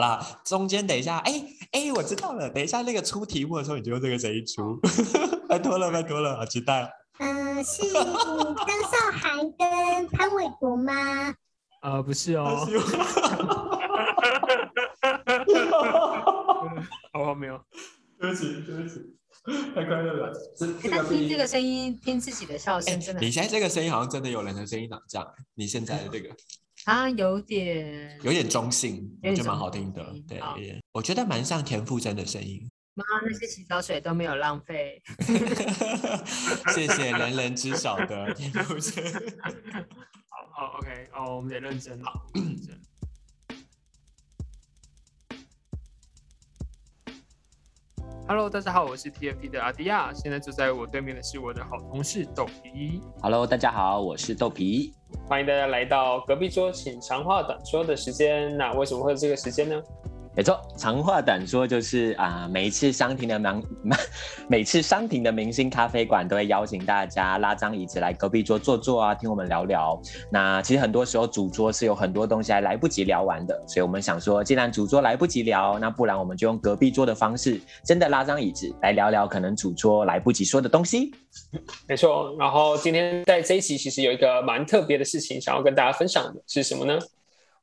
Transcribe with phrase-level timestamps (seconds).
[0.00, 4.80] 好啦，中间等一下，哎哎，我知道了，等一下那个出题目的时候，你就用这个声音出，
[5.46, 6.90] 拜托了，拜托了，好期待。
[7.18, 11.34] 嗯、呃，是张韶涵跟潘玮柏吗？
[11.82, 12.66] 呃，不是哦。
[17.12, 17.60] 好好没有，
[18.18, 19.00] 对不起，对不起，
[19.74, 20.32] 太快乐了。
[20.90, 23.20] 他听这个声音，听自己的笑声，真的。
[23.20, 25.28] 你现在这个声音好像真的有人的声音长这样。
[25.56, 26.34] 你现在的这个。
[26.84, 30.14] 啊，有点有点中性，我觉得蛮好听的。
[30.26, 30.40] 对，
[30.92, 32.60] 我觉得蛮像田馥甄的声音。
[32.94, 35.00] 妈，那些洗澡水都没有浪费。
[36.74, 39.04] 谢谢人人知晓的田馥甄。
[40.28, 42.80] 好，好，OK，哦，我们得认真，好，认真。
[48.30, 53.00] Hello，大家好，我是 TFT 的阿迪亚，现在坐在我对面的是我的好同事豆皮。
[53.20, 54.94] Hello，大家好，我是豆皮，
[55.26, 58.56] 欢迎大家来到隔壁桌，请长话短说的时间。
[58.56, 59.82] 那为什么会有这个时间呢？
[60.36, 63.62] 没错，长话短说就是啊、每一次商庭的明，
[64.48, 70.00] 每次商庭的明星咖啡馆都会邀请大家拉张椅子来隔壁桌坐坐啊，听我们聊聊。
[70.30, 81.12] 那其实很多时候主桌是有很多东西还来不及聊完的，所以我们想说，既然主桌来不及聊，那不然我们就用隔壁桌的方式，真的拉张椅子来聊聊可能主桌来不及说的东西。
[81.88, 86.96] 没错，然后今天在这一期其实有一个蛮特别的事情想要跟大家分享的是什么呢？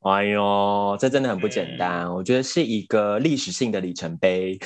[0.02, 4.56] 哎呦，这真的很不简单，嗯、我觉得是一个历史性的里程碑，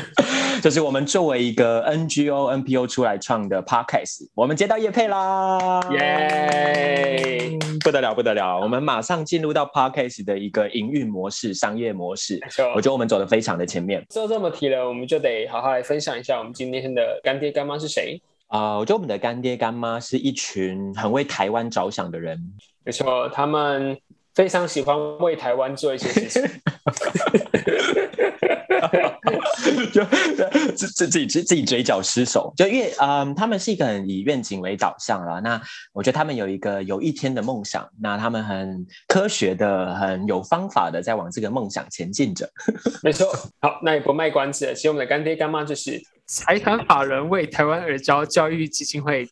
[0.62, 12.40] 就是我们作为一个 NGO NPO 出来创的 Podcast，我们接到业配啦，耶不得了不得了，我们马上进入到 Podcast 的一个营运模式、商业模式，
[12.74, 14.02] 我觉得我们走的非常的前面。
[14.08, 18.78] 就这么提了，我们就得好好来分享一下我们今天的干爹干妈是谁啊、呃？
[18.78, 22.40] 我觉得我们的干爹干妈是一群很为台湾着想的人，
[22.82, 23.96] 没错，他们。
[24.34, 26.42] 非常喜欢为台湾做一些事情，
[29.92, 30.04] 就
[30.74, 35.40] 自自自己自自己嘴角失手，就因为嗯，他们是一个很以愿景为导向了。
[35.40, 35.60] 那
[35.92, 42.48] 我觉得他们有一个有一天的梦想，那他们很科学的、很有方法的在往这个梦想前进着。
[43.02, 43.26] 没错，
[43.60, 49.28] 好，那也不卖关子了，其实我们的干爹干妈就是财团法人为台湾而教教育基金会。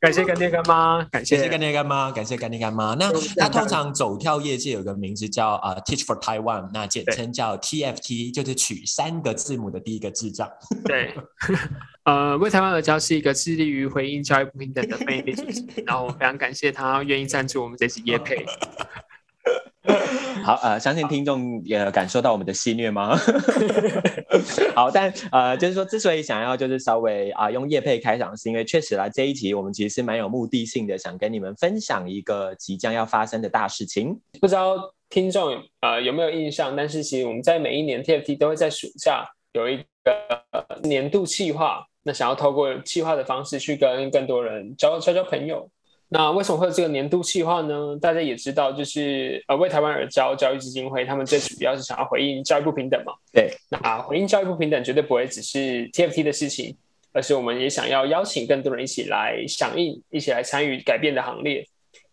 [0.00, 2.94] 感谢干爹干妈，感谢干爹干妈，感谢干爹干妈。
[2.94, 10.50] 那他通常走跳业界有个名字叫啊、uh, Teach for Taiwan，那简称叫 TFT，就是取三个字母的第一个智障。
[10.84, 11.14] 对，
[12.04, 18.46] 呃，为台湾而教是一个致力于回应教育不平等的非营利组织，然后我非常感谢他愿意赞助我们这次业配。
[20.42, 23.16] 好，呃，相信听众也感受到我们的戏虐吗？
[24.74, 34.18] 好，但呃，就是说，之所以想要就是稍微啊、呃、用叶配开场，是因为确实啦，这一集我们其实是蛮有目的性的，想跟你们分享一个即将要发生的大事情。
[34.40, 34.76] 不知道
[35.08, 36.74] 听众呃有没有印象？
[36.74, 39.84] 但是其实我们在每一年 TFT 都会在暑假有一个
[40.82, 45.68] 年度企划，那想要透过企划的方式去跟更多人交交交朋友。
[46.12, 47.96] 那为什么会有这个年度计划呢？
[48.00, 53.12] 大家也知道，就是呃为台湾而教教育基金会，他们最主要是想要回应教育不平等嘛。
[53.32, 56.76] 对，那回应教育不平等绝对不会只是 TFT 的事情，
[57.12, 61.64] 而是我们也想要邀请更多人一起来响应，一起来参与改变的行列。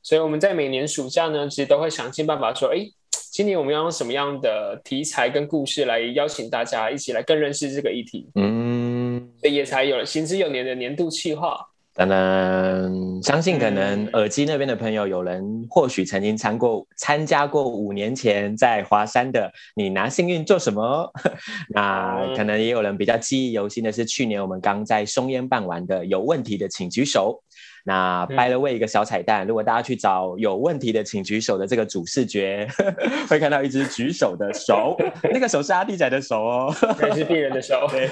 [0.03, 2.87] 所以我们在每年暑假呢，其实都会想尽办法说，哎，
[3.31, 8.29] 今年我们要用什么样的题材跟故事来邀请大家一起来更认识这个议题。
[8.35, 11.67] 嗯，所以也才有了行之有年的年度计划。
[11.97, 12.93] 当然，
[13.23, 21.11] 相信可能耳机那边的朋友，有人或许曾经参过参加过五年前在华山的“你拿幸运做什么”。
[21.73, 27.41] 那可能也有人比较记忆犹新的是，去年我们刚在松烟办完的“有问题的请举手”。
[27.87, 32.67] 那 by the way 一个小彩蛋，如果大家去找有问题的请举手的这个主视觉，
[33.29, 34.97] 会看到一只举手的手，
[35.31, 37.87] 那个手是阿弟仔的手哦，还是病人的手？
[37.89, 38.09] 对，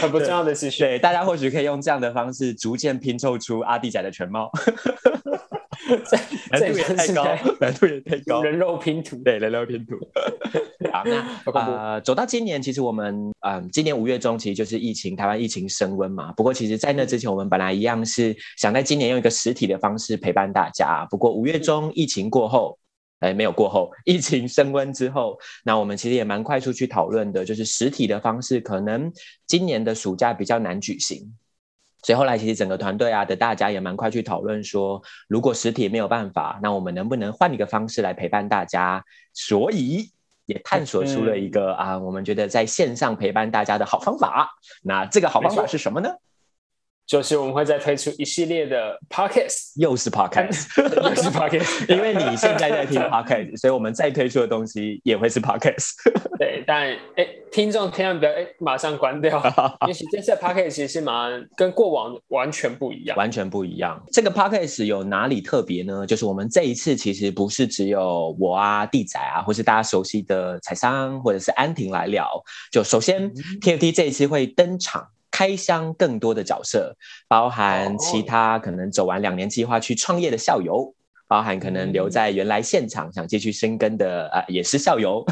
[0.00, 0.84] 很不重要的资讯。
[0.84, 4.50] 对，大家或许可以用这样的方式逐渐拼凑出阿弟仔的全貌。
[6.50, 7.24] 难度也太高，
[7.60, 8.42] 难度也太高。
[8.42, 9.96] 人肉拼图，对，人肉拼图。
[10.92, 16.32] 好，那 呃，走到今年，其实我们嗯、呃，今年五月中其实就是疫情，台湾疫情升温嘛。
[16.32, 21.06] 不过，其实，在那之前，我们本来一样是想在今年用一个实体的方式陪伴大家。
[21.10, 22.78] 不过，五月中疫情过后，
[23.20, 29.12] 哎，没有过后，疫情升温之后，那我们其实也蛮快速去讨论的，就是实体的方式可能
[29.46, 31.32] 今年的暑假比较难举行。
[32.02, 39.04] 所以后来其实整个团队啊的大家也蛮快去讨论说，如果实体没有办法，那我们能不能换一个方式来陪伴大家？
[39.34, 40.10] 所以
[40.46, 44.50] 也探索出了一个、嗯、啊，我们觉得在线上陪伴大家的好方法。
[44.82, 46.10] 那这个好方法是什么呢？
[47.08, 50.66] 就是我们会再推出一系列的 podcast， 又是 podcast，
[51.02, 55.92] 又是 podcast，因为你现在在听 podcast，所以我们再推出的东西也会是 podcast。
[56.38, 59.38] 对，但哎，听众千万不要哎马上关掉，
[59.88, 63.98] 因为这次的 podcast 其实是蛮跟过往完全不一样，完全不一样。
[64.12, 66.04] 这个 podcast 有哪里特别呢？
[66.06, 72.28] 就是我们这一次其实不是只有我啊、地仔啊，或是大家熟悉的彩商或者是安婷来聊。
[72.70, 75.08] 就首先、嗯、TFT 这一次会登场。
[75.38, 76.92] 开箱更多的角色，
[77.28, 80.92] 包含其他可能走完两年计划去创业的校友，
[81.28, 85.24] 包含可能留在原来现场想继续深耕的啊、呃，也是校友。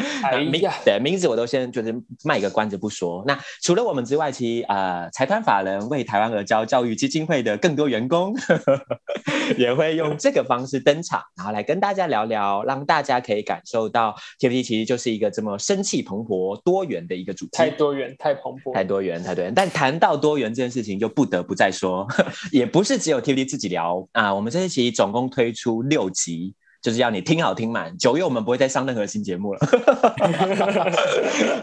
[0.50, 1.94] 名对名字我都先就是
[2.24, 3.22] 卖个关子不说。
[3.26, 8.80] 那除了我们之外，其实呃财团法人为台湾而教教育基金会的更多员工呵呵
[9.58, 17.50] 也会用这个方式登场，然后来跟大家聊聊，让大家可以感受到 TFT 其实就是一个这么生气蓬勃、多元的一个主题。
[17.52, 19.52] 太多元，太蓬勃，太多元，太多元。
[19.54, 22.06] 但谈到多元这件事情，就不得不再说，
[22.52, 24.32] 也不是只有 TFT 自己聊啊。
[24.32, 26.54] 我们这一期总共推出六集。
[26.82, 29.60] 就是要你听好听满，九月我们不会再上任何新节目了。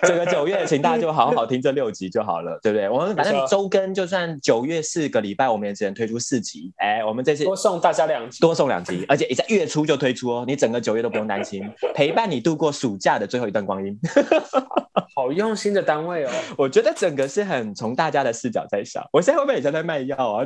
[0.03, 2.87] 整个九月，请大家就好好听这六集就好了，对不对？
[2.87, 6.71] 我们反正周更，就算九月四个礼拜，我们也只能推出四集。
[6.77, 13.97] 哎，我们这次多送大家两集，多送两集，而且也在月初就推出哦，你整个九月都不用担心， 陪伴你度过暑假的最后一段光阴。
[15.15, 16.29] 好用心的单位哦，
[16.59, 20.45] 我觉得整个是很从大家的视角在想，我现在会不会也在在卖药啊？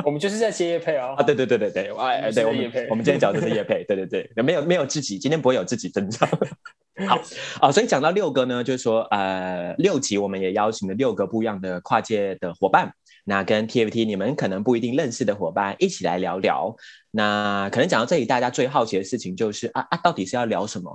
[0.06, 1.14] 我们就是在接叶配哦。
[1.16, 6.28] 啊，对对对对对，哎，对，我们我们今天讲的是叶配， 对对对，没有没有自己，今天不会有自己登场。
[7.06, 7.18] 好
[7.60, 12.92] 啊，所以讲到六个呢，就是说，呃，六集我们也邀请了六个不一样的跨界的伙伴，
[13.24, 16.76] 那跟 TFT 你们可能不一定认识的伙伴一起来聊聊。
[17.10, 20.94] 那可能讲到这里，大家最好奇的事情就是啊啊，到底是要聊什么？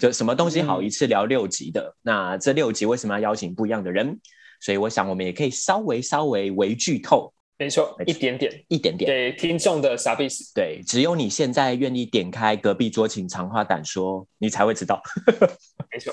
[0.00, 1.82] 就什么东西好一次聊六集的？
[1.82, 4.18] 嗯、那这六集为什么要邀请不一样的人？
[4.60, 7.32] 所以我想我们也可以稍微稍微微剧透。
[7.58, 10.52] 没错，一点点，一点点，给听众的傻逼死。
[10.54, 15.00] 对，只有你现在愿意点开隔壁桌，请长话短说，你才会知道。
[15.90, 16.12] 没错，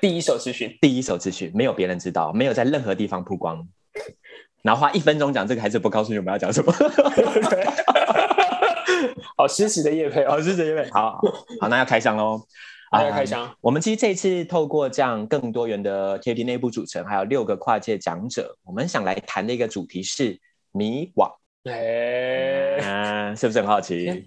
[0.00, 3.66] 第一手资讯，第一手资讯，没有别人知道，没有在任何地方曝光。
[4.62, 6.70] 然后花一分钟讲这个，还是不告诉你我们要讲什么。
[9.36, 11.18] 好实时的业配，好实时的业配，好
[11.60, 12.42] 好，那要开箱喽。
[12.92, 13.50] 大家开箱、嗯。
[13.62, 20.38] 我们其实这一次透过这样更多元的 TFT 内部组成，还有六个跨界讲者，我们想来谈的一个主题是
[20.72, 21.32] 迷惘。
[21.64, 24.22] 哎、是不是很好奇？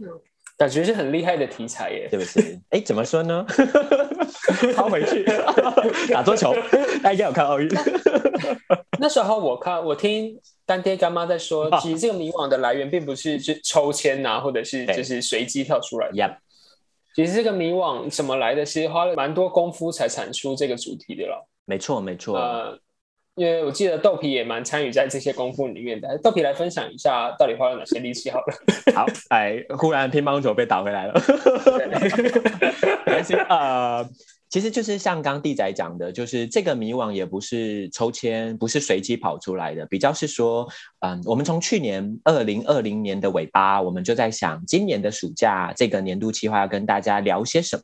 [0.58, 2.60] 感觉是很厉害的题材耶，对不对？
[2.70, 3.46] 哎，怎么说呢？
[4.74, 5.26] 抛回去
[6.12, 6.54] 打桌球，
[7.04, 7.70] 大家应该有看奥运。
[8.98, 16.38] 那时候我看，我听干爹干妈在说，其实这个迷惘的来源并不是是抽签啊，或者是就是随机跳出来的。
[17.16, 18.66] 其实这个迷惘怎么来的？
[18.66, 21.48] 其实花了蛮多功夫才产出这个主题的了。
[21.64, 22.38] 没错，没错。
[22.38, 22.78] 呃，
[23.36, 26.18] 因为我记得豆皮也蛮参与在这些功夫里面的。
[26.18, 28.30] 豆皮来分享一下，到底花了哪些力气？
[28.30, 28.46] 好了，
[28.94, 31.14] 好，哎，忽然乒乓球被打回来了。
[33.08, 34.06] 没关系啊！
[34.56, 40.66] 其实就是像刚弟仔讲的，就是这个迷惘也不是抽签，不是随机跑出来的，比较是说，
[41.02, 47.84] 嗯，我们从去年二零二零年的尾巴，我们就在想，今年的暑假这个年度计划要跟大家聊些什么。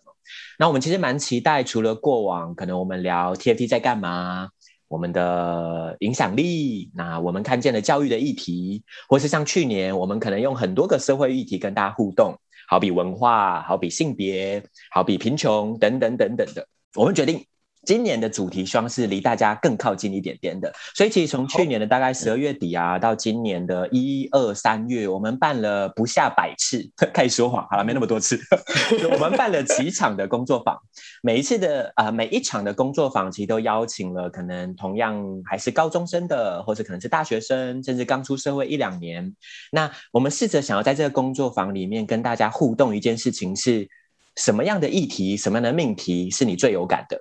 [0.57, 4.47] 那我们其实蛮期待，除了过往可能我们聊 TFT 在干嘛，
[4.87, 12.33] 我们的影响力，那我们看见了教育的议题，或是像去年我们可能用很多个社会议题跟大家互动。
[12.71, 16.65] 好比文化，好比性别，好比贫穷，等等等等的，
[16.95, 17.45] 我们决定。
[17.85, 28.39] 今年的主题希望是离大家更靠近一点点的，所以其实从去年的大概十二月底啊，到今年的一二三月，我们办了不下百次， 开始说谎好了，没那么多次，
[29.11, 30.77] 我们办了几场的工作坊，
[31.23, 39.35] 每一次的啊、呃、每一场的工作坊，其实都邀请了可能同样还是高中生的，或者可能是大学生，甚至刚出社会一两年。
[39.71, 43.89] 那我们试着想要在这个工作坊里面跟大家互动一件事情，是
[44.35, 47.19] 什么样的议题，什么样的命题是你最有感的？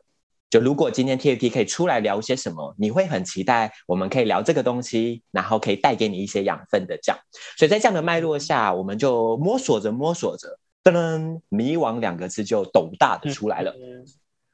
[0.51, 7.19] 就如果今天 TFT 可以出来聊些什么，你会很期待我们可以聊这个东西，然后可以带给你一些养分的这样。
[7.57, 13.71] 所以在这样的脉络下，我们就摸索着摸索着，噔噔，迷惘两个字就斗大的出来了。
[13.71, 14.05] 嗯、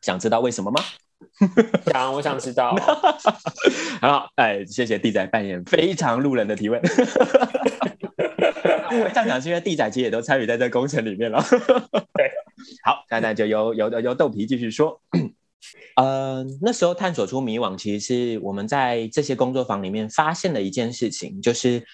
[0.03, 0.83] 想知道为什么吗？
[1.87, 2.77] 想，我想知道。
[4.03, 6.79] 好，哎，谢谢弟仔扮演非常路人的提问。
[8.89, 11.43] 我这样讲是因为弟仔其实也都参与在这个工程里面了。
[12.13, 12.31] 对，
[12.85, 15.01] 好，那那就由由由豆皮继续说。
[15.97, 21.85] 呃，那时候探索出迷惘，其实是我们在这些工作坊里面发现的一件事情，就是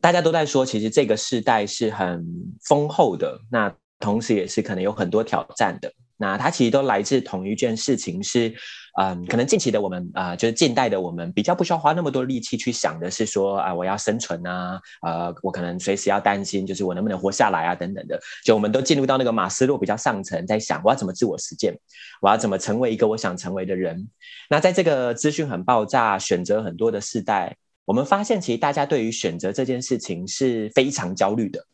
[0.00, 2.24] 大家都在说，其实这个世代是很
[2.68, 5.92] 丰厚的，那同时也是可能有很多挑战的。
[6.20, 8.52] 那它其实都来自同一件事情是，
[9.00, 18.18] 嗯，可能近期的我们啊、呃，就是近代的我们比较不需要花那么多力气去想的是说啊、我要生存啊，呃，我可能随时要担心，就是我能不能活下来啊，等等的。
[18.44, 21.72] 就我们都进入到那个马斯洛比较上层，在想我要怎么自我实践，
[22.20, 24.08] 我要怎么成为一个我想成为的人。
[24.50, 31.64] 那在这个资讯很爆炸、选择很多的时代，我们发现其实大家对于选择这件事情是非常焦虑的。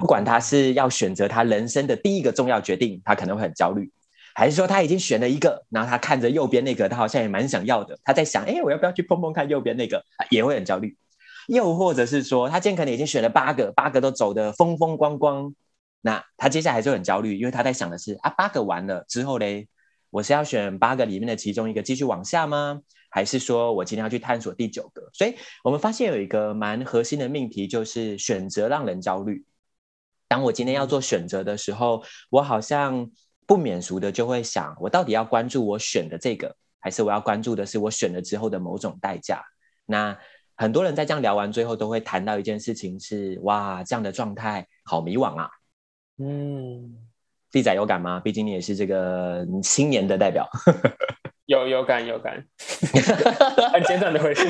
[0.00, 3.92] 不管他是要选择他人生的第一个重要决定，他可能会很焦虑，
[4.34, 10.96] 还是说他已经选了一个，然后他看着右边那个，他好像也蛮想要的，他在想，哎，我要不要去碰碰看右边那个，也会很焦虑。
[11.48, 15.54] 又或者是说，他今天可能已经选了八个，八个都走得风风光光，
[16.00, 19.68] 那他接下来就很焦虑，因为他在想的是，啊，八个完了之后嘞，
[20.08, 22.80] 我是要选八个里面的其中一个继续往下吗？
[23.10, 25.02] 还是说我今天要去探索第九个？
[25.12, 29.44] 所以我们发现有一个蛮核心的命题，就是选择让人焦虑。
[30.30, 33.10] 当我今天要做选择的时候，我好像
[33.46, 39.42] 不免俗的就会想，我到底要关注我选的这个，还是我要关注的是我选了之后的某种代价？
[39.86, 40.16] 那
[40.54, 45.50] 很多人在这样聊完最后，都会谈到一件事情是：哇，这样的状态好迷惘啊。
[46.18, 46.96] 嗯，
[47.50, 48.20] 弟仔有感吗？
[48.20, 50.48] 毕竟你也是这个青年的代表。
[51.46, 52.46] 有有感有感，
[53.72, 54.44] 很简短的回复。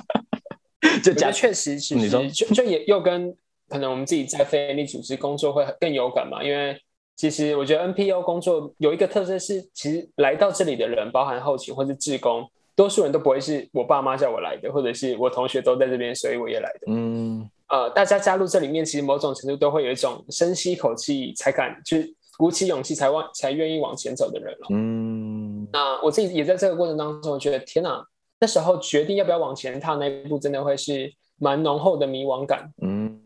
[1.04, 3.36] 就确实，其实就就也又跟。
[3.72, 6.78] 可能我们自己在非营利组织工作会更有感嘛，因为
[7.16, 16.80] 其实我觉得 NPO 工作有一个特色是，其实来到这里的人，包含后勤或是志工，多数人都不会是我爸妈叫我来的，或者是我同学都在这边，所以我也来的。
[16.88, 24.66] 嗯，呃，大家加入这里面，其实某种程度都会有一种深吸一口气才敢，就是鼓起勇气才往才愿意往前走的人了。
[24.68, 28.04] 嗯，那我自己也在这个过程当中，我觉得天哪，
[28.38, 32.70] 那时候决定要不要往前踏那一步，真的会是蛮浓厚的迷惘感。
[32.82, 33.18] 嗯。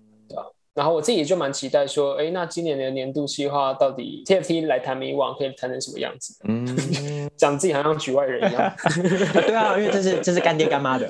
[0.77, 6.37] 然后我自己也就蛮期待说，哎，那今年的年度计划到底 TFT 来谈迷惘可以谈成什么样子？
[6.47, 6.67] 嗯，
[7.35, 8.71] 讲自己好像局外人一样。
[9.33, 11.09] 对啊，因为这是这是干爹干妈的，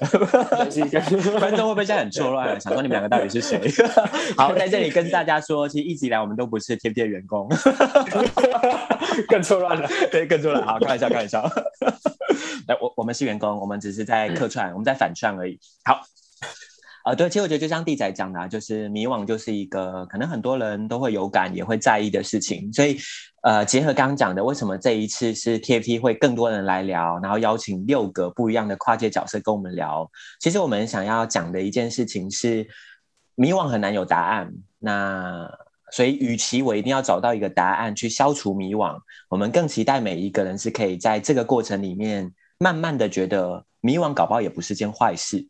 [1.40, 2.60] 观众会不会现在很错乱？
[2.60, 3.60] 想说你们两个到底是谁？
[4.38, 7.48] 好，在这里跟大家说，其实一直以来我们都不是 TFT 的员工，
[9.26, 10.64] 更错乱了，对，更错乱。
[10.64, 11.42] 好，开玩笑，开玩笑。
[12.68, 15.58] 来，我我们是员工，我们只是在客串，我们在反串而已。
[15.84, 16.00] 好。
[17.06, 22.72] 啊、呃，对，其实我觉得就像地仔讲的，啊，就是迷惘就是一个可能很多人都会有感也会在意的事情。
[22.72, 22.98] 所以，
[23.44, 30.10] 呃，结合刚刚讲的，为什么这一次是 TFT 会更多人来聊，然后邀请六个不一样的跨界角色跟我们聊。
[30.40, 32.66] 其实我们想要讲的一件事情是，
[33.36, 34.52] 迷惘很难有答案。
[34.80, 35.48] 那
[35.92, 38.98] 所以，与其我一定要找到一个答案去消除迷惘，
[39.28, 45.46] 我们更期待每一个人是可以在这个过程里面，慢慢的觉得迷惘搞不好也不是件坏事。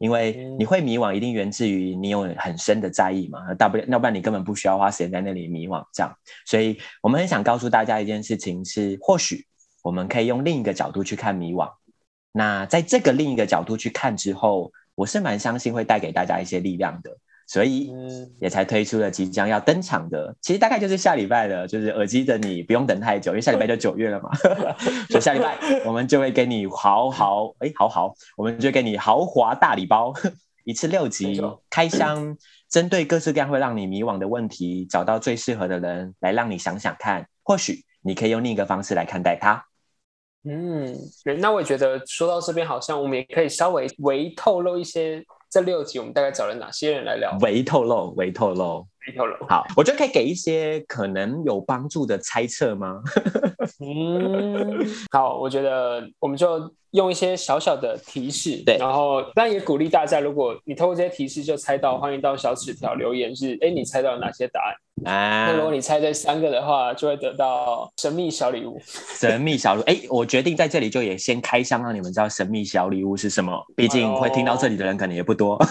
[0.00, 6.16] 因为你会迷惘，一定源自于你有很深的在意嘛，大不了，要不然你根本不需要花时间在那里迷惘这样。
[6.46, 9.46] 所以我们很想告诉大家一件事情是，或许
[9.82, 11.70] 我们可以用另一个角度去看迷惘。
[12.32, 17.14] 那在这个另一个角度去看之后，我是蛮相信会带给大家一些力量的。
[17.50, 17.92] 所以
[18.38, 24.30] 也才推出了即将要登场的，其实大概就是下礼拜的，就是耳机的你不用等太久，因为下礼拜就九月了嘛。
[25.10, 30.14] 所以下礼拜我们就会给你豪豪哎豪豪，我们就给你豪华大礼包，
[30.62, 32.36] 一次六集开箱，
[32.68, 39.66] 针对各式各样会让你迷惘的问题，找到最适合的人来让你想想看，或许你可以用另一个方式来看待它。
[40.44, 40.96] 嗯，
[41.40, 45.24] 那我也觉得说到这边，好像我们也可以稍微微透露一些。
[45.50, 47.36] 这六集我们大概找了哪些人来聊？
[47.40, 49.34] 微透露，微透露，微透露。
[49.48, 53.02] 好，我觉得可以给一些可能有帮助的猜测吗？
[53.84, 64.74] 嗯，好，我觉得我们就用一些小小的提示，对，然后当然也鼓励大家，如果你透过这些提示就猜到，欢迎到小纸条留言是，哎，你猜到了哪些答案？
[65.04, 68.80] 啊，那如果你猜对三个的话，就会得到神秘小礼物。
[69.18, 73.64] 神秘小礼物，哎，我决定在这里就也先开箱，让你们知道神秘小礼物是什么。
[73.74, 75.56] 毕竟会听到这里的人可能也不多，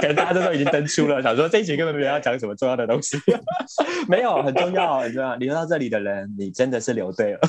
[0.00, 3.16] 可能大家都已经登出了，想说这一集根本没有要讲什么重要的东西。
[4.08, 5.34] 没有，很重要，很重要。
[5.36, 7.40] 留到这里的人，你真的是留对了。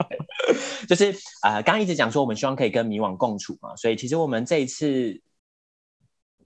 [0.88, 5.20] 就是啊，刚、呃、刚一直讲说，我们希望可以跟迷惘共处嘛，所以其实我们这一次。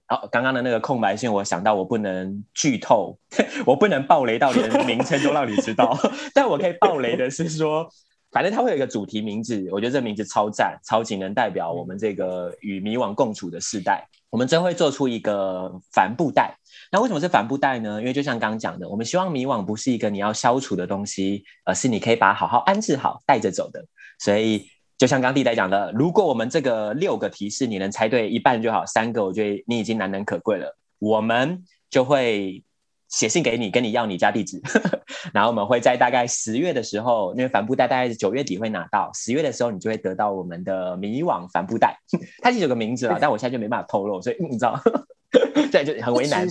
[0.09, 3.15] 好，刚刚的那个空白线，我想到我不能剧透，
[3.63, 5.95] 我不能爆雷到连名称都让你知道，
[6.33, 7.87] 但我可以爆雷的是说，
[8.31, 14.03] 反正它会有一个主题名字，我觉得这名字超赞，超级能代表我们这个与迷惘共处的世代。
[14.31, 16.57] 我们真会做出一个帆布袋。
[16.91, 17.99] 那为什么是帆布袋呢？
[17.99, 23.85] 因为就像刚刚讲的，我们希望迷惘不是一个你要消除的东西，而是你可以把它好好安置好，带着走的。
[24.17, 24.65] 所以。
[24.99, 30.77] 就像刚弟弟讲的，如果我们这个六个提示你能猜对一半就好，三个我觉得你已经难能可贵了。
[30.99, 32.61] 我们就会
[33.07, 34.61] 写信给你，跟你要你家地址，
[35.33, 41.97] 然后我们会在大概十月的时候，因为帆布袋大概是九月底会拿到，十月的时候你就会得到我们的迷惘帆布袋，
[42.43, 44.77] 它其实有个名字了，但我现在就没办法透露，所以你知道，
[45.71, 46.45] 对，就很为难。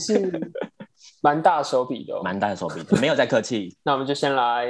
[1.21, 3.77] 蛮大手笔的，蛮大的手笔的，没有再客气。
[3.83, 4.67] 那我们就先来，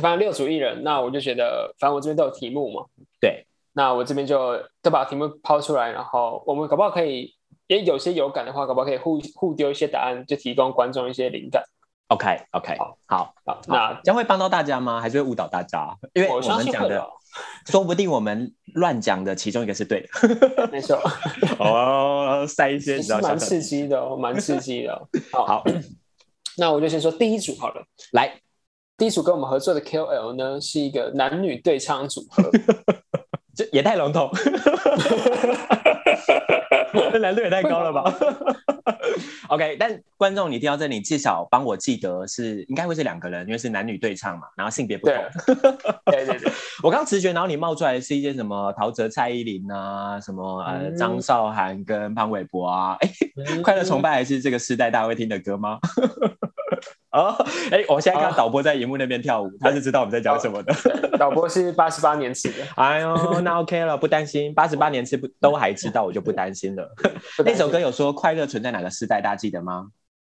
[0.00, 3.01] 反正六组艺人，那我就觉得，反正我这边都有题目嘛，对，
[3.72, 7.34] 那我这边就都把题目抛出来，然后我们搞不好可以。
[7.68, 11.62] 也有些有感的话，可不可以互互丢一些答案，就提供观众一些灵感
[12.08, 15.00] ？OK OK，好，好，好，那将会帮到大家吗？
[15.00, 15.96] 还是会误导大家？
[16.12, 17.02] 因为我们讲的，
[17.66, 20.08] 说不定我们乱讲的其中一个是对的。
[20.70, 21.00] 没错。
[21.58, 25.08] 哦，塞一些，蛮刺激的哦，蛮刺激的。
[25.32, 25.64] 好，好，
[26.58, 27.82] 那我就先说第一组好了。
[28.12, 28.38] 来，
[28.98, 32.50] 第一组跟我们合作的 KOL 呢，是一个男女对唱组合，
[33.54, 34.30] 这也太笼统。
[37.10, 38.04] 这难度也太高了吧
[39.48, 45.16] ？OK，但观众你听到这里，至少帮我记得是应该会是两个人，因为是男女对唱嘛，然后性别不同。
[46.06, 53.08] 对对对， 我刚直觉脑里冒出来的是一些什么陶喆、蔡依林啊，什么呃张韶涵跟潘玮柏啊，哎，
[53.62, 55.78] 快乐崇拜还是这个时代大家会听的歌吗？
[57.12, 57.36] 哦，
[57.70, 60.74] 哎，我现在看到导播在荧幕那边跳舞，他是知道我们在讲什么的。
[61.18, 62.64] 导播是八十八年次的。
[62.76, 66.90] 哎呦，那 OK 了，不担心， 八十八年次不都还知道，我就不担心了。
[67.44, 69.88] 那首歌有说快乐存在哪个时代，大家记得吗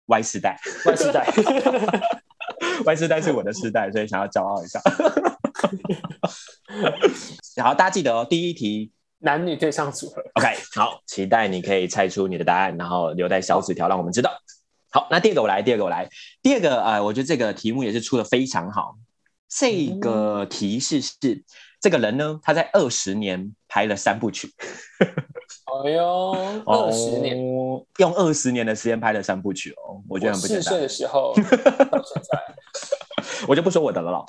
[0.07, 0.57] ？Y 世代
[0.87, 1.27] ，Y 世代，
[2.87, 4.81] Y 世代是我的世代，所以想要骄傲一下。
[7.63, 10.23] 好，大家记得哦，第一题男女对唱组合。
[10.35, 14.31] OK，好，期待你可以猜出你的答案，然后留在小纸条，让我们知道。
[14.91, 16.09] 好，那第二个我来，第二个我来，
[16.43, 18.97] 第二个呃，我觉得这个题目也是出的非常好。
[19.49, 21.17] 这个提示是，
[21.81, 24.53] 这个人呢，他在二十年拍了三部曲。
[25.85, 26.33] 哎呦，
[26.67, 30.63] 二十年，哦，用二十年的时间拍了三部曲哦，我觉得很不简单。
[30.63, 31.35] 四岁的时候
[31.91, 34.25] 到现在， 我就不说我的了了。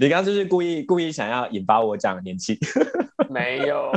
[0.00, 2.58] 你刚刚就是故意故意想要引发我讲年纪？
[3.28, 3.92] 没有。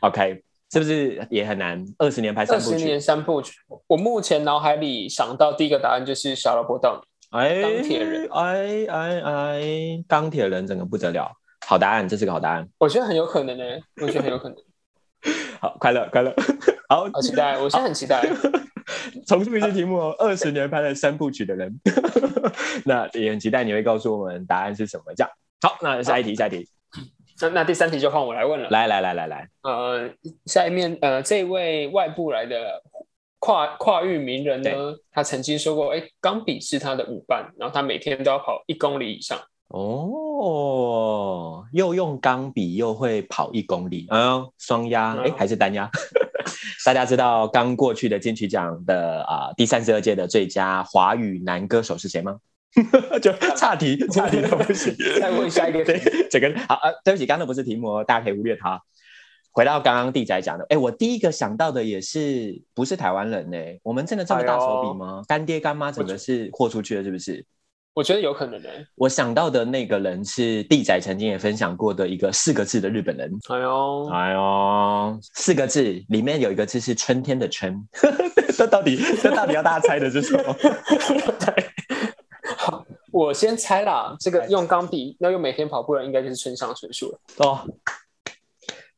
[0.00, 0.42] OK。
[0.74, 1.84] 是不是也很难？
[1.98, 2.74] 二十年拍三部曲。
[2.74, 3.54] 二十年三部曲，
[3.86, 7.38] 我目前脑海里想到第一个答案就是小劳勃道尼。
[7.38, 11.30] 哎，钢铁人，哎哎哎，钢铁人整个不得了，
[11.64, 12.68] 好答案，这是个好答案。
[12.78, 14.58] 我觉得很有可能呢、欸，我觉得很有可能。
[15.60, 16.34] 好，快乐快乐，
[16.90, 18.20] 好，好期待，我现在很期待。
[19.26, 21.80] 重复一次题目哦，二十年拍了三部曲的人，
[22.84, 25.04] 那也很期待你会告诉我们答案是什么。
[25.16, 25.30] 这样，
[25.62, 26.68] 好，那下一题，下一题。
[27.40, 28.68] 那那第三题就换我来问了。
[28.70, 30.10] 来来来来来，呃，
[30.46, 32.82] 下一面呃，这位外部来的
[33.38, 34.70] 跨跨域名人呢，
[35.10, 39.38] 他曾经说过，哎，钢笔是他的舞伴，然后他每天都要跑一公里以上。
[39.68, 45.90] 哦，又用钢笔又会跑一公里，嗯，双压，哎，还是单压？
[46.84, 52.38] 大家知道刚过去的金曲奖的啊、呃、第三十二届的最佳华语男歌手是谁吗？
[53.22, 54.94] 就 岔题， 岔题都不行。
[55.20, 58.80] 再问下一个，对，这个好啊，对不起，刚刚不是题目哦，大家可以忽略它。
[59.52, 63.56] 回到刚刚地仔讲的，哎，我第一个想到的也是不是台湾人呢？
[63.84, 65.20] 我们真的这么大手笔吗？
[65.22, 67.44] 哎、干爹干妈整个是豁出去了，是不是？
[67.94, 68.68] 我觉得有可能呢。
[68.96, 73.30] 我想到的那个人是地仔曾经也分享过的一个四个字的日本人。
[73.48, 77.80] 哎呦，哎呦，四个字里面有一个字是春天的春，
[78.56, 80.56] 这到底这到底要大家猜的是什么？
[83.14, 84.16] 我先猜啦。
[84.18, 87.20] 这个用钢笔，那用每天跑步的人应该就是村上春树了。
[87.36, 87.60] 哦，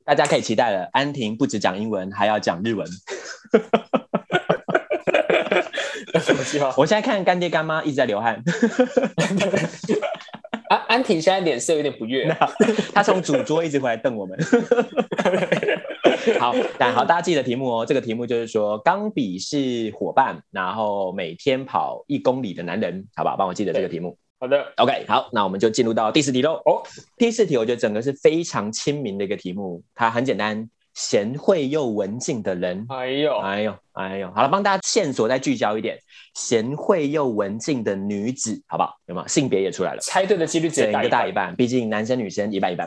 [0.07, 0.89] 大家可以期待了。
[0.95, 2.89] 安婷不止讲英文，还要讲日文。
[6.19, 6.73] 什么计划？
[6.79, 8.43] 我现在看干爹干妈一直在流汗。
[10.71, 12.35] 安安婷现在脸色有点不悦，
[12.95, 14.39] 他从主桌一直回来瞪我们。
[16.39, 17.87] 好，但好，大家记得题目哦。
[17.87, 23.37] 这个题目就是说，钢笔是伙伴，然后每天跑一公里的男人，好不好？
[23.37, 24.17] 帮我记得这个题目。
[24.39, 26.61] 好的，OK，好，那我们就进入到第四题喽。
[26.65, 26.83] 哦，
[27.17, 30.69] 第四题我觉得整个是非常亲民的一个题目，它很简单。
[30.95, 35.99] 贤惠又文静的人，哎呦，哎呦，哎呦，好了，帮大家线索再聚焦一点，
[36.33, 38.95] 贤惠又文静的女子，好不好？
[39.05, 40.01] 有没有性别也出来了？
[40.01, 42.87] 猜对的几率只有一个大一半，毕竟男生女生一半一半。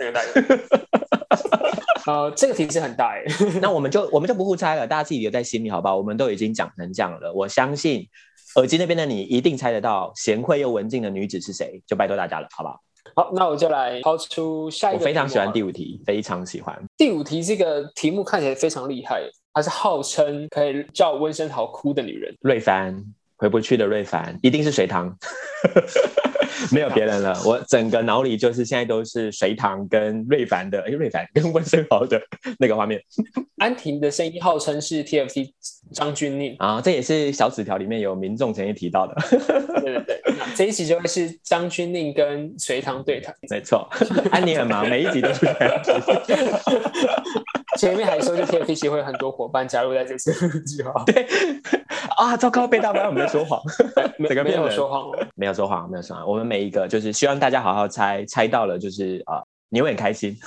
[2.09, 3.23] 呃，这个题是很大哎，
[3.61, 5.95] 那我们就我们就不互猜了，大家自己留在心里，好不好？
[5.95, 8.07] 我们都已经讲成这样了，我相信
[8.55, 11.83] 耳机那边的你一定猜得到，贤惠又文静的女子是谁？
[11.85, 12.81] 就拜托大家了，好不好？
[13.15, 14.99] 好，那我就来抛出下一个。
[14.99, 17.43] 我非常喜欢第五题，非常喜欢第五题。
[17.43, 19.21] 这个题目看起来非常厉害，
[19.53, 22.35] 她是号称可以叫温昇豪哭的女人。
[22.41, 22.99] 瑞凡
[23.37, 25.15] 回不去的瑞凡，一定是隋棠。
[26.71, 32.21] 没有别人了，我整个脑里就是现在都是隋唐跟瑞凡的，哎，瑞凡跟温升豪的
[32.57, 33.01] 那个画面。
[33.57, 35.51] 安婷的声音号称是 TFT
[35.93, 39.15] 张钧甯啊，这也是小纸条里面有民众曾经提到的。
[39.81, 40.21] 对对对，
[40.55, 43.33] 这一集就会是张钧甯跟隋唐对谈。
[43.49, 43.87] 没错，
[44.31, 45.83] 安妮很忙，每一集都是这样。
[47.77, 51.03] 前面还说就 TFT 协会很多伙伴加入在这次计划。
[51.05, 51.25] 对
[52.17, 53.61] 啊，糟糕，被大班我们在说谎，
[54.17, 56.27] 没没有说谎，没有说谎，没有说谎。
[56.27, 60.37] 我们每一个就是希望大家好好猜，猜到了就是啊，你会很开心。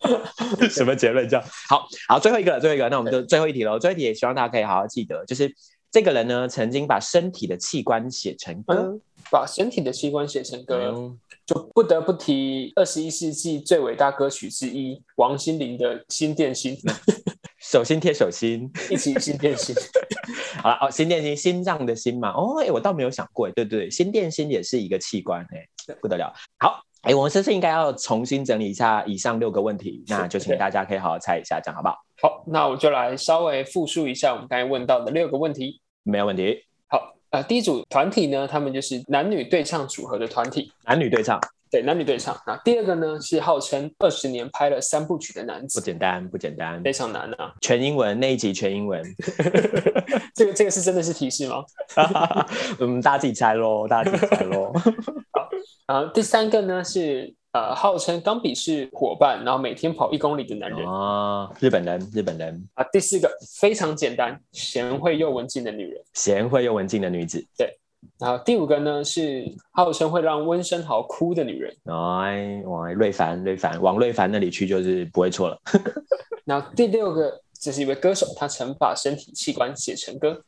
[0.70, 1.28] 什么结论？
[1.28, 3.78] 这样好好，最后一个，最后一个，那我们就最后一题喽。
[3.78, 5.52] 最后一题也希望大家可以好好记得，就是
[5.90, 16.76] 这个人呢，曾经把身体的器官写成歌，嗯、把身体的器官写成歌，嗯、就不得不提二十一世纪最伟大歌曲之一王心凌的《心电心》，
[17.72, 19.74] 手心贴手心，一起心电心。
[20.62, 22.28] 好了，哦，心电心，心脏的心嘛。
[22.32, 26.30] 哦，哎，我倒没有想过，对对对，心电心也是一个器官，哎，不得了。
[26.58, 26.82] 好。
[27.00, 30.04] 哎，我们是不是应该要重新整理一下以上六个问题？
[30.06, 31.96] 那就请大家可以好好猜一下，这样好不好？
[32.20, 35.80] 好，那我就来稍微复述一下我们刚才问到的六个问题。
[36.02, 36.62] 没有问题。
[37.32, 40.70] 好，呃，第一组团体呢，他们就是男女对唱组合的团体。
[40.84, 41.40] 男女对唱。
[41.70, 42.38] 对，男女对唱。
[42.46, 45.80] 那第二个呢，是号称二十年拍了三部曲的男子。
[45.80, 47.54] 不简单，不简单，非常难啊！
[47.62, 49.02] 全英文那一集，全英文。
[50.36, 51.64] 这个这个是真的是提示吗？
[52.78, 54.70] 嗯，大家自己猜喽，大家自己猜喽。
[55.92, 60.88] 好，然后第三个呢是呃，号称钢笔是伙伴，然后每天跑一公里的男人。
[60.88, 62.66] 啊，日本人，日本人。
[62.72, 66.02] 啊，第四个非常简单，贤惠又文静的女人。
[66.14, 67.44] 贤惠又文静的女子。
[67.58, 67.78] 对。
[68.18, 75.60] 然后第五个呢是号称会让温昇豪哭的女人，哎，往瑞凡，瑞凡往瑞凡那里去就是不会错了。
[76.46, 80.42] 然后第六个这是一位歌手，他曾把身体器官写成歌。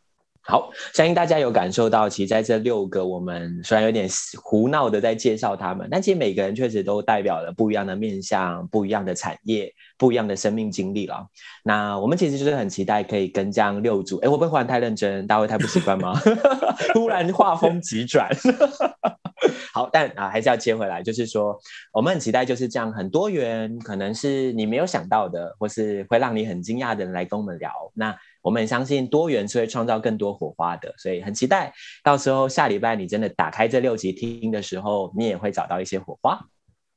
[0.47, 4.07] 好，相信大家有感受到，其实在这六个，我们虽然有点
[4.43, 11.27] 胡闹的在介绍他们，但其实每个人确实都代表了不一样的面向、不一样的产业、不一样的生命经历了。
[11.63, 16.13] 那我们其实就是很期待可以跟这样六组，哎，我不会忽然太认真，大家会太不习惯吗？
[16.93, 18.29] 突然画风急转。
[19.73, 21.59] 好，但啊，还是要接回来，就是说，
[21.91, 27.73] 我们很期待就是这样很多元，可能是你没有想到的，或是会让你很惊讶的人来跟我们聊。
[27.95, 28.15] 那。
[28.45, 36.39] 我们相信多元是会创造更多火花的，所以很期待到时候下礼拜你真的打开这六集听的时候，你也会找到一些火花。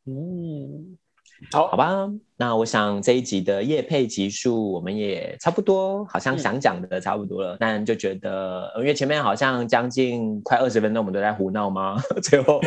[0.06, 0.98] 嗯，
[1.52, 2.10] 好，好吧。
[2.40, 11.96] 那我想这一集的夜配集数我们也差不多，好像想讲的差不多了，嗯、但就觉得，因为前面好像将近快二十分钟，我们都在胡闹吗？
[12.22, 12.60] 最后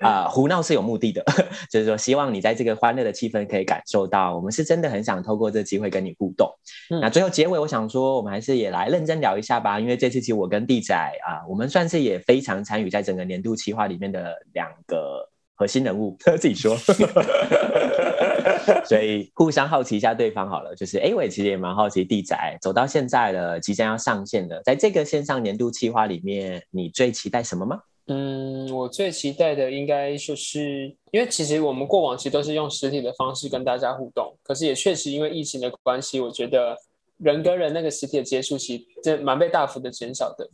[0.00, 1.24] 啊、呃，胡闹是有目的的，
[1.70, 6.50] 就是说希望你在这个欢乐的气氛可以感受到，我们是真的很想透过这机会跟你互动。
[6.90, 15.27] 嗯、那最后结尾，我想说，我们还是也来认真聊一下吧，因为这次其实我跟弟仔啊、呃，我们算是也非常参与在整个年度企划里面的两个。
[15.58, 16.76] 核心人物他 自己说，
[18.86, 20.72] 所以互相好奇一下对方好了。
[20.76, 27.80] 就是哎，我也其实也蛮好奇，地仔走到现在了，即将要上线的，在这个线上年度企划里面，你最期待什么吗？
[28.06, 36.76] 嗯，我最期待的应该就是，因为其实我们过往其实都是用实体的方式跟大家互动，可是也确实因为疫情的关系，我觉得
[37.18, 40.48] 人跟人那个实体的接触其实真蛮被大幅的减少的。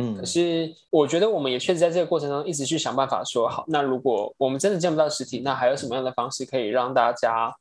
[0.00, 7.54] 嗯，可是我觉得我们也确实在这个过程中一直去想办法说好，那如果我们真的见不到实体，那还有什么样的方式可以让大家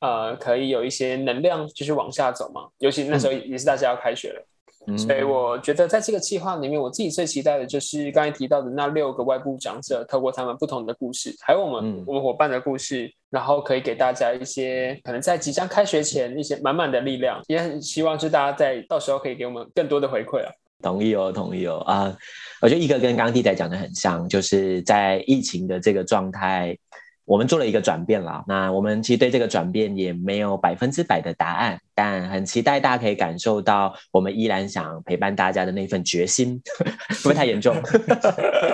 [0.00, 2.68] 呃可以有一些能量继续往下走嘛？
[2.78, 4.46] 尤其那时候也是大家要开学了，
[4.88, 20.52] 嗯、所以我觉得在这个计划里面，我自己最期待的就是刚才提到的那六个外部讲者，透过他们不同的故事，还有我们、嗯、我们伙伴的故事，然后可以给大家一些可能在即将开学前一些满满的力量，也很希望就大家在到时候可以给我们更多的回馈啊。
[20.82, 22.16] 同意哦，同意哦啊！
[22.60, 26.76] 我觉得一个跟刚刚弟仔讲的很像，就是在疫情的这个状态，
[27.24, 28.44] 我们做了一个转变了。
[28.46, 36.60] 那我们其实对这个转变也没有百分之百的答案，但很期待大家可以感受到我们依然想陪伴大家的那份决心，
[37.22, 37.74] 不会太严重？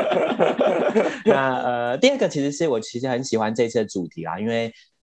[1.24, 4.72] 那呃，第二个其实是我其实很喜欢这次的主题啊，因为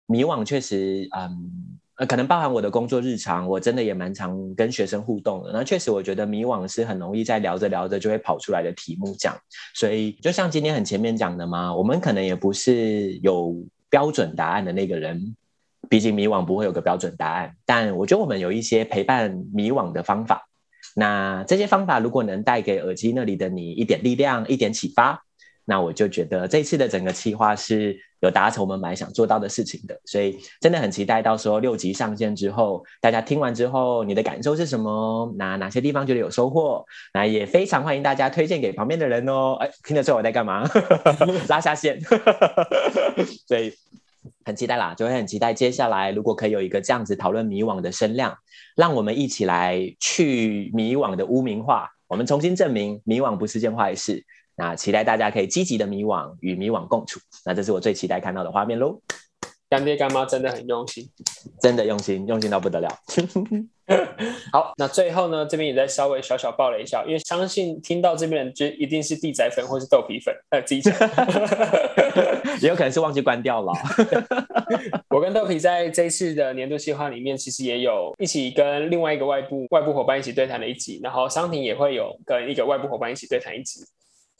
[0.06, 1.78] 迷惘确实嗯。
[2.06, 5.52] 可能包含我的工作日常，我真的也蛮常跟学生互动的。
[5.52, 9.36] 那确实，我觉得迷惘是很容易在聊着聊着就会跑出来的题目讲。
[9.74, 13.54] 所以，就像今天很前面讲的嘛，我们可能也不是有
[13.90, 15.34] 标准答案的那个人。
[15.88, 20.48] 毕竟迷惘不会有个标准答案，但我觉得我们有一些陪伴迷惘的方法。
[20.94, 25.22] 那这些方法如果能带给耳机那里的你一点力量、一点启发，
[25.64, 35.32] 那我就觉得这次的整个企划是有达成我们蛮想做到的事情的，所以真的很期待到时候六集上线之后，大家听完之后你的感受是什么？
[35.36, 36.84] 哪哪些地方觉得有收获？
[37.14, 39.56] 那也非常欢迎大家推荐给旁边的人哦。
[39.60, 40.68] 哎，听得出我在干嘛？
[41.48, 42.00] 拉下线。
[43.46, 43.72] 所以
[44.44, 48.36] 很期待啦，就会很期待接下来如果可以有一个这样子讨论迷惘的声量，
[48.76, 54.24] 让我们一起来去迷惘的污名化，我们重新证明迷惘不是件坏事。
[54.56, 57.20] 那期待大家可以积极的迷惘，与迷惘共处。
[57.44, 59.00] 那这是我最期待看到的画面喽。
[59.68, 61.08] 干爹干妈真的很用心，
[61.62, 62.90] 真的用心，用心到不得了。
[64.52, 70.94] 好，那最后呢，这边也再稍微小小爆了一下，因为相信听到这边人就一定是地仔粉或是豆皮粉，呃，自己讲，
[72.60, 73.72] 也有可能是忘记关掉了。
[75.08, 83.80] 我跟豆皮在这一次的年度计划里面，其实也有一起跟另外一个外部外部伙伴一起对谈的一集，然后商品也会有跟一个外部伙伴一起对谈一集。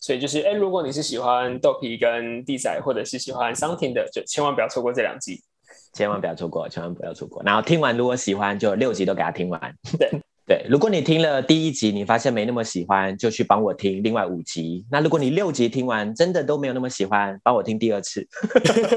[0.03, 5.41] 所以就是，哎，如果你是喜欢豆皮跟地仔，或者是喜欢桑婷的，就千万不要错过这两集，
[5.93, 7.41] 千万不要错过，千万不要错过。
[7.45, 9.61] 然后听完，如果喜欢，就六集都给他听完。
[9.97, 10.11] 对
[10.45, 14.85] 对，如果你听了第一集，你发现没那么喜欢，就去帮我听另外五集。
[14.91, 18.27] 那如果你六集听完，真的都没有那么喜欢，帮我听第二次，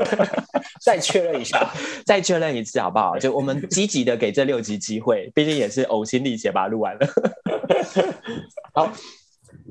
[0.84, 1.72] 再确认一下，
[2.04, 3.16] 再确认一次，好不好？
[3.20, 7.08] 就我们积极的给这六集机会，毕竟也是呕心沥血把它录完了。
[8.74, 8.92] 好。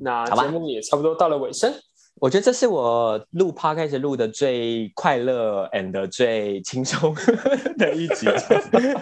[0.01, 1.73] 那节目也差不多到了尾声，
[2.21, 7.15] 我觉得这是我录 podcast 录的最快乐 and 最轻松
[7.79, 8.27] 的一集。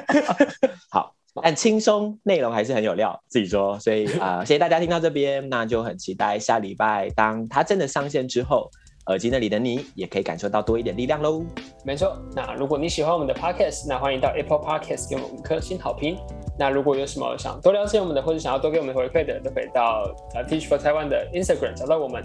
[0.90, 3.78] 好，但轻松内容还是很有料，自己说。
[3.78, 8.70] 所以啊、呃，谢谢大家听到这边，那就很期待下礼拜当它真的上线之后。
[9.06, 11.44] 耳机那里的你也可以感受到多一点力量喽。
[11.84, 16.16] 没错，那如果你喜欢我们的 Podcast，那欢迎到 Apple Podcast 给我们五颗星好评。
[16.58, 22.24] 那如果有什么想多了解我们的，或者想要多给我们回馈的，都可以到呃 Teach for Taiwan 的 Instagram 找到我们。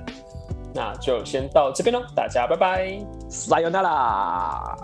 [0.73, 4.77] 那就先到这边喽，大家拜拜，撒由那拉。